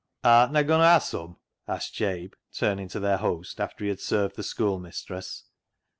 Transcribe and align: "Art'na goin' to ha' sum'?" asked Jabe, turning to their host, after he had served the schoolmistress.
"Art'na 0.25 0.63
goin' 0.65 0.79
to 0.79 0.87
ha' 0.87 0.97
sum'?" 0.99 1.37
asked 1.67 1.93
Jabe, 1.93 2.31
turning 2.51 2.87
to 2.87 2.99
their 2.99 3.17
host, 3.17 3.61
after 3.61 3.83
he 3.83 3.89
had 3.91 3.99
served 3.99 4.35
the 4.35 4.41
schoolmistress. 4.41 5.43